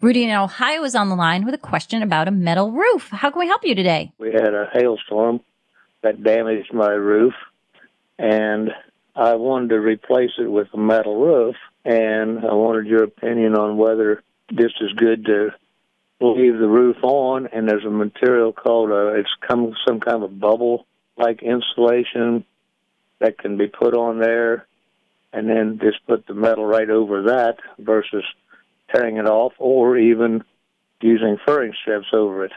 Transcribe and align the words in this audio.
Rudy 0.00 0.24
in 0.24 0.30
Ohio 0.30 0.82
is 0.84 0.94
on 0.94 1.10
the 1.10 1.14
line 1.14 1.44
with 1.44 1.54
a 1.54 1.58
question 1.58 2.02
about 2.02 2.26
a 2.26 2.30
metal 2.30 2.72
roof. 2.72 3.10
How 3.10 3.30
can 3.30 3.38
we 3.38 3.46
help 3.46 3.66
you 3.66 3.74
today? 3.74 4.12
We 4.18 4.32
had 4.32 4.54
a 4.54 4.70
hailstorm 4.72 5.40
that 6.02 6.24
damaged 6.24 6.72
my 6.72 6.88
roof, 6.88 7.34
and 8.18 8.70
I 9.14 9.34
wanted 9.34 9.68
to 9.70 9.80
replace 9.80 10.30
it 10.38 10.50
with 10.50 10.68
a 10.72 10.78
metal 10.78 11.20
roof, 11.20 11.56
and 11.84 12.38
I 12.38 12.54
wanted 12.54 12.86
your 12.86 13.02
opinion 13.02 13.54
on 13.56 13.76
whether 13.76 14.22
this 14.50 14.72
is 14.80 14.90
good 14.94 15.26
to 15.26 15.50
leave 16.18 16.58
the 16.58 16.66
roof 16.66 16.96
on, 17.02 17.48
and 17.48 17.68
there's 17.68 17.84
a 17.84 17.90
material 17.90 18.54
called 18.54 18.90
a, 18.90 19.18
it's 19.18 19.28
come 19.46 19.74
some 19.86 20.00
kind 20.00 20.22
of 20.22 20.40
bubble 20.40 20.86
like 21.18 21.42
insulation 21.42 22.46
that 23.18 23.36
can 23.36 23.58
be 23.58 23.66
put 23.66 23.92
on 23.92 24.18
there, 24.18 24.66
and 25.34 25.46
then 25.46 25.78
just 25.78 26.06
put 26.06 26.26
the 26.26 26.32
metal 26.32 26.64
right 26.64 26.88
over 26.88 27.24
that 27.24 27.58
versus 27.78 28.24
tearing 28.92 29.16
it 29.16 29.26
off, 29.26 29.52
or 29.58 29.96
even 29.96 30.42
using 31.00 31.38
furring 31.46 31.72
strips 31.80 32.08
over 32.12 32.44
it. 32.44 32.52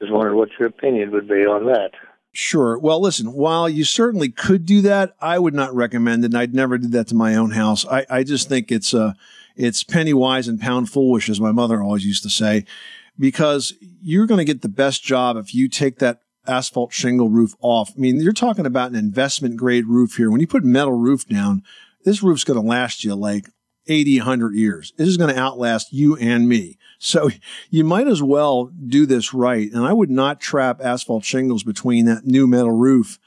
Just 0.00 0.12
wondered 0.12 0.34
what 0.34 0.50
your 0.58 0.68
opinion 0.68 1.10
would 1.12 1.28
be 1.28 1.46
on 1.46 1.66
that. 1.66 1.90
Sure. 2.32 2.78
Well, 2.78 3.00
listen, 3.00 3.32
while 3.32 3.68
you 3.68 3.84
certainly 3.84 4.28
could 4.28 4.64
do 4.66 4.82
that, 4.82 5.14
I 5.20 5.38
would 5.38 5.54
not 5.54 5.74
recommend 5.74 6.24
it. 6.24 6.28
And 6.28 6.38
I'd 6.38 6.54
never 6.54 6.78
did 6.78 6.92
that 6.92 7.08
to 7.08 7.14
my 7.14 7.34
own 7.34 7.52
house. 7.52 7.86
I, 7.86 8.06
I 8.08 8.22
just 8.22 8.48
think 8.48 8.70
it's, 8.70 8.94
uh, 8.94 9.14
it's 9.56 9.82
penny 9.82 10.12
wise 10.12 10.46
and 10.46 10.60
pound 10.60 10.88
foolish, 10.90 11.28
as 11.28 11.40
my 11.40 11.50
mother 11.50 11.82
always 11.82 12.06
used 12.06 12.22
to 12.22 12.30
say, 12.30 12.64
because 13.18 13.74
you're 14.02 14.26
going 14.26 14.38
to 14.38 14.44
get 14.44 14.62
the 14.62 14.68
best 14.68 15.02
job 15.02 15.36
if 15.36 15.54
you 15.54 15.68
take 15.68 15.98
that 15.98 16.20
asphalt 16.46 16.92
shingle 16.92 17.28
roof 17.28 17.54
off. 17.60 17.92
I 17.96 17.98
mean, 17.98 18.20
you're 18.20 18.32
talking 18.32 18.66
about 18.66 18.90
an 18.90 18.96
investment 18.96 19.56
grade 19.56 19.86
roof 19.86 20.16
here. 20.16 20.30
When 20.30 20.40
you 20.40 20.46
put 20.46 20.64
metal 20.64 20.92
roof 20.92 21.26
down, 21.26 21.64
this 22.04 22.22
roof's 22.22 22.44
going 22.44 22.60
to 22.60 22.66
last 22.66 23.04
you 23.04 23.14
like 23.14 23.48
80, 23.88 24.18
100 24.18 24.54
years. 24.54 24.92
This 24.96 25.08
is 25.08 25.16
going 25.16 25.34
to 25.34 25.40
outlast 25.40 25.92
you 25.92 26.16
and 26.16 26.48
me. 26.48 26.78
So 26.98 27.30
you 27.70 27.84
might 27.84 28.08
as 28.08 28.22
well 28.22 28.66
do 28.66 29.06
this 29.06 29.32
right. 29.34 29.70
And 29.72 29.84
I 29.84 29.92
would 29.92 30.10
not 30.10 30.40
trap 30.40 30.80
asphalt 30.82 31.24
shingles 31.24 31.62
between 31.62 32.04
that 32.06 32.26
new 32.26 32.46
metal 32.46 32.72
roof 32.72 33.18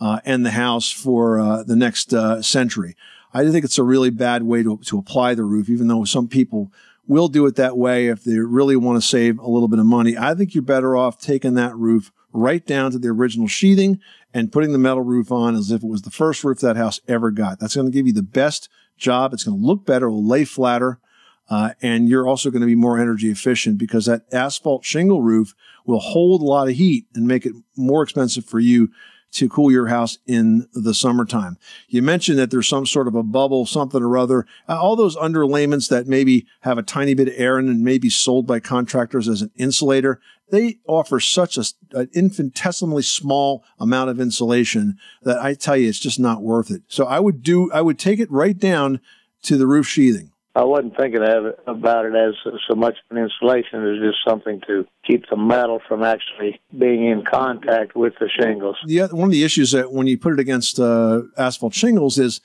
uh, 0.00 0.20
and 0.24 0.44
the 0.44 0.50
house 0.50 0.90
for 0.90 1.38
uh, 1.38 1.62
the 1.62 1.76
next 1.76 2.14
uh, 2.14 2.42
century. 2.42 2.96
I 3.32 3.48
think 3.48 3.64
it's 3.64 3.78
a 3.78 3.84
really 3.84 4.10
bad 4.10 4.42
way 4.42 4.62
to, 4.62 4.78
to 4.86 4.98
apply 4.98 5.34
the 5.34 5.44
roof, 5.44 5.68
even 5.68 5.88
though 5.88 6.04
some 6.04 6.26
people 6.26 6.72
will 7.06 7.28
do 7.28 7.46
it 7.46 7.56
that 7.56 7.76
way 7.76 8.06
if 8.06 8.24
they 8.24 8.38
really 8.38 8.76
want 8.76 9.00
to 9.00 9.06
save 9.06 9.38
a 9.38 9.48
little 9.48 9.68
bit 9.68 9.78
of 9.78 9.86
money. 9.86 10.16
I 10.16 10.34
think 10.34 10.54
you're 10.54 10.62
better 10.62 10.96
off 10.96 11.20
taking 11.20 11.54
that 11.54 11.76
roof 11.76 12.12
right 12.32 12.64
down 12.64 12.92
to 12.92 12.98
the 12.98 13.08
original 13.08 13.48
sheathing 13.48 14.00
and 14.32 14.52
putting 14.52 14.72
the 14.72 14.78
metal 14.78 15.02
roof 15.02 15.32
on 15.32 15.56
as 15.56 15.70
if 15.70 15.82
it 15.82 15.88
was 15.88 16.02
the 16.02 16.10
first 16.10 16.44
roof 16.44 16.60
that 16.60 16.76
house 16.76 17.00
ever 17.08 17.30
got. 17.30 17.58
That's 17.58 17.74
going 17.74 17.86
to 17.86 17.92
give 17.92 18.06
you 18.06 18.12
the 18.12 18.22
best 18.22 18.68
job. 19.00 19.32
It's 19.32 19.44
going 19.44 19.58
to 19.58 19.66
look 19.66 19.84
better, 19.84 20.10
will 20.10 20.26
lay 20.26 20.44
flatter. 20.44 21.00
Uh, 21.48 21.72
and 21.82 22.08
you're 22.08 22.28
also 22.28 22.50
going 22.50 22.60
to 22.60 22.66
be 22.66 22.76
more 22.76 22.98
energy 23.00 23.28
efficient 23.28 23.76
because 23.76 24.06
that 24.06 24.22
asphalt 24.32 24.84
shingle 24.84 25.20
roof 25.20 25.54
will 25.84 25.98
hold 25.98 26.42
a 26.42 26.44
lot 26.44 26.68
of 26.68 26.76
heat 26.76 27.06
and 27.14 27.26
make 27.26 27.44
it 27.44 27.52
more 27.76 28.04
expensive 28.04 28.44
for 28.44 28.60
you 28.60 28.88
to 29.32 29.48
cool 29.48 29.70
your 29.70 29.86
house 29.86 30.18
in 30.26 30.66
the 30.72 30.94
summertime. 30.94 31.56
You 31.88 32.02
mentioned 32.02 32.38
that 32.38 32.50
there's 32.50 32.68
some 32.68 32.86
sort 32.86 33.08
of 33.08 33.14
a 33.14 33.22
bubble, 33.22 33.66
something 33.66 34.02
or 34.02 34.18
other. 34.18 34.46
Uh, 34.68 34.80
all 34.80 34.96
those 34.96 35.16
underlayments 35.16 35.88
that 35.88 36.06
maybe 36.06 36.46
have 36.60 36.78
a 36.78 36.82
tiny 36.82 37.14
bit 37.14 37.28
of 37.28 37.34
air 37.36 37.58
in 37.58 37.68
and 37.68 37.84
may 37.84 37.98
be 37.98 38.10
sold 38.10 38.46
by 38.46 38.60
contractors 38.60 39.28
as 39.28 39.42
an 39.42 39.50
insulator, 39.56 40.20
they 40.50 40.78
offer 40.86 41.20
such 41.20 41.56
a, 41.56 41.64
an 41.92 42.08
infinitesimally 42.12 43.02
small 43.02 43.64
amount 43.78 44.10
of 44.10 44.20
insulation 44.20 44.98
that 45.22 45.38
I 45.38 45.54
tell 45.54 45.76
you, 45.76 45.88
it's 45.88 45.98
just 45.98 46.18
not 46.18 46.42
worth 46.42 46.70
it. 46.70 46.82
So 46.88 47.06
I 47.06 47.20
would 47.20 47.42
do, 47.42 47.70
I 47.72 47.82
would 47.82 47.98
take 47.98 48.18
it 48.18 48.30
right 48.30 48.58
down 48.58 49.00
to 49.42 49.56
the 49.56 49.66
roof 49.66 49.86
sheathing. 49.86 50.29
I 50.54 50.64
wasn't 50.64 50.96
thinking 50.96 51.22
of 51.22 51.46
it, 51.46 51.60
about 51.66 52.06
it 52.06 52.14
as 52.14 52.34
so 52.68 52.74
much 52.74 52.96
an 53.10 53.18
insulation 53.18 53.86
as 53.86 54.00
just 54.00 54.18
something 54.26 54.60
to 54.66 54.84
keep 55.06 55.28
the 55.30 55.36
metal 55.36 55.80
from 55.86 56.02
actually 56.02 56.60
being 56.76 57.06
in 57.06 57.24
contact 57.24 57.94
with 57.94 58.14
the 58.18 58.28
shingles. 58.28 58.76
The, 58.84 59.06
one 59.12 59.28
of 59.28 59.32
the 59.32 59.44
issues 59.44 59.70
that 59.72 59.92
when 59.92 60.08
you 60.08 60.18
put 60.18 60.32
it 60.32 60.40
against 60.40 60.80
uh, 60.80 61.22
asphalt 61.38 61.74
shingles 61.74 62.18
is, 62.18 62.40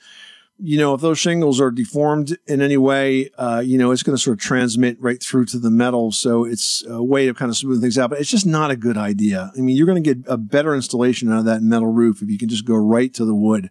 you 0.58 0.78
know, 0.78 0.94
if 0.94 1.00
those 1.00 1.18
shingles 1.18 1.60
are 1.60 1.72
deformed 1.72 2.38
in 2.46 2.62
any 2.62 2.76
way, 2.76 3.28
uh, 3.36 3.62
you 3.64 3.76
know, 3.76 3.90
it's 3.90 4.04
going 4.04 4.16
to 4.16 4.22
sort 4.22 4.38
of 4.38 4.40
transmit 4.40 4.96
right 5.00 5.20
through 5.20 5.46
to 5.46 5.58
the 5.58 5.70
metal. 5.70 6.12
So 6.12 6.44
it's 6.44 6.84
a 6.88 7.02
way 7.02 7.26
to 7.26 7.34
kind 7.34 7.50
of 7.50 7.56
smooth 7.56 7.82
things 7.82 7.98
out, 7.98 8.10
but 8.10 8.20
it's 8.20 8.30
just 8.30 8.46
not 8.46 8.70
a 8.70 8.76
good 8.76 8.96
idea. 8.96 9.52
I 9.56 9.60
mean, 9.60 9.76
you're 9.76 9.86
going 9.86 10.02
to 10.02 10.14
get 10.14 10.24
a 10.28 10.38
better 10.38 10.74
installation 10.74 11.30
out 11.30 11.40
of 11.40 11.44
that 11.46 11.62
metal 11.62 11.92
roof 11.92 12.22
if 12.22 12.30
you 12.30 12.38
can 12.38 12.48
just 12.48 12.64
go 12.64 12.76
right 12.76 13.12
to 13.14 13.24
the 13.24 13.34
wood. 13.34 13.70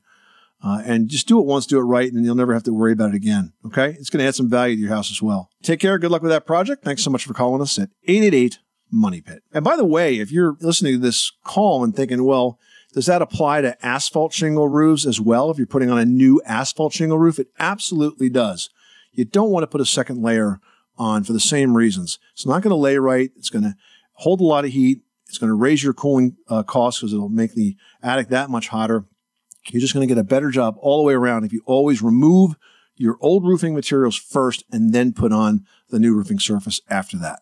Uh, 0.64 0.82
and 0.84 1.10
just 1.10 1.28
do 1.28 1.40
it 1.40 1.46
once, 1.46 1.66
do 1.68 1.78
it 1.78 1.84
right, 1.84 2.12
and 2.12 2.26
you'll 2.26 2.34
never 2.34 2.54
have 2.54 2.64
to 2.64 2.74
worry 2.74 2.92
about 2.92 3.10
it 3.10 3.16
again. 3.16 3.54
Okay. 3.66 3.96
It's 4.00 4.10
going 4.10 4.24
to 4.24 4.28
add 4.28 4.36
some 4.36 4.50
value 4.50 4.76
to 4.76 4.82
your 4.82 4.90
house 4.90 5.12
as 5.12 5.22
well. 5.22 5.50
Take 5.62 5.80
care. 5.80 6.00
Good 6.00 6.12
luck 6.12 6.24
with 6.24 6.32
that 6.32 6.48
project. 6.48 6.84
Thanks 6.84 7.04
so 7.04 7.12
much 7.12 7.26
for 7.26 7.34
calling 7.34 7.62
us 7.62 7.78
at 7.78 7.90
888 8.08 8.60
Money 8.92 9.22
Pit. 9.22 9.44
And 9.54 9.64
by 9.64 9.76
the 9.76 9.86
way, 9.86 10.18
if 10.18 10.32
you're 10.32 10.58
listening 10.62 10.94
to 10.94 11.00
this 11.00 11.32
call 11.44 11.84
and 11.84 11.96
thinking, 11.96 12.24
well, 12.24 12.58
does 12.94 13.06
that 13.08 13.22
apply 13.22 13.62
to 13.62 13.86
asphalt 13.86 14.34
shingle 14.34 14.70
roofs 14.70 15.06
as 15.06 15.20
well? 15.20 15.52
If 15.52 15.58
you're 15.58 15.68
putting 15.68 15.92
on 15.92 16.00
a 16.00 16.06
new 16.06 16.42
asphalt 16.46 16.94
shingle 16.94 17.20
roof, 17.20 17.40
it 17.40 17.50
absolutely 17.60 18.30
does. 18.30 18.70
You 19.12 19.26
don't 19.26 19.52
want 19.52 19.64
to 19.64 19.68
put 19.68 19.82
a 19.82 19.86
second 19.86 20.24
layer 20.24 20.60
on 20.98 21.24
for 21.26 21.34
the 21.34 21.40
same 21.40 21.76
reasons. 21.76 22.20
It's 22.34 22.46
not 22.46 22.62
going 22.62 22.72
to 22.72 22.76
lay 22.76 22.98
right. 22.98 23.32
It's 23.36 23.50
going 23.50 23.64
to 23.64 23.76
hold 24.14 24.40
a 24.40 24.46
lot 24.46 24.66
of 24.66 24.72
heat. 24.72 25.02
It's 25.28 25.38
going 25.38 25.50
to 25.50 25.56
raise 25.56 25.84
your 25.84 25.94
cooling 25.94 26.38
uh, 26.48 26.64
costs 26.64 27.02
because 27.02 27.14
it'll 27.14 27.30
make 27.30 27.54
the 27.54 27.76
attic 28.02 28.30
that 28.30 28.50
much 28.50 28.70
hotter. 28.70 29.06
You're 29.70 29.82
just 29.82 29.94
going 29.94 30.08
to 30.08 30.14
get 30.14 30.20
a 30.20 30.24
better 30.24 30.52
job 30.52 30.76
all 30.80 30.98
the 30.98 31.04
way 31.04 31.14
around 31.14 31.44
if 31.44 31.54
you 31.54 31.62
always 31.66 32.02
remove 32.02 32.56
your 32.96 33.18
old 33.20 33.46
roofing 33.46 33.74
materials 33.74 34.16
first 34.16 34.64
and 34.72 34.94
then 34.94 35.12
put 35.12 35.32
on 35.32 35.66
the 35.90 36.00
new 36.00 36.16
roofing 36.16 36.40
surface 36.40 36.82
after 36.90 37.18
that. 37.18 37.42